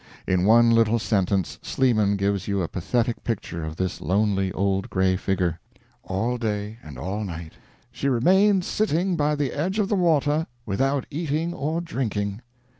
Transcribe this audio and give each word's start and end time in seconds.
In 0.25 0.45
one 0.45 0.71
little 0.71 0.97
sentence 0.97 1.59
Sleeman 1.61 2.15
gives 2.15 2.47
you 2.47 2.63
a 2.63 2.67
pathetic 2.67 3.23
picture 3.23 3.63
of 3.63 3.75
this 3.75 4.01
lonely 4.01 4.51
old 4.53 4.89
gray 4.89 5.15
figure: 5.15 5.59
all 6.01 6.39
day 6.39 6.79
and 6.81 6.97
all 6.97 7.23
night 7.23 7.53
"she 7.91 8.09
remained 8.09 8.65
sitting 8.65 9.15
by 9.15 9.35
the 9.35 9.53
edge 9.53 9.77
of 9.77 9.89
the 9.89 9.95
water 9.95 10.47
without 10.65 11.05
eating 11.11 11.53
or 11.53 11.81
drinking." 11.81 12.41